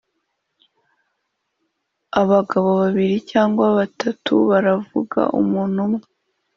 abagabo 2.21 2.69
babiri 2.81 3.15
cyangwa 3.31 3.65
batatu 3.77 4.33
baravuga 4.49 5.19
umuntu 5.39 5.77
umwe 5.87 6.03